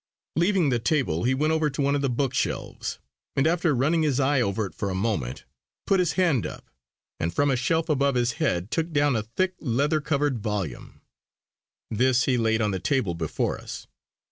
[0.35, 2.97] Leaving the table he went over to one of the bookshelves,
[3.35, 5.45] and after running his eye over it for a moment,
[5.85, 6.71] put his hand up
[7.19, 11.01] and from a shelf above his head took down a thick leather covered volume.
[11.91, 13.85] This he laid on the table before us.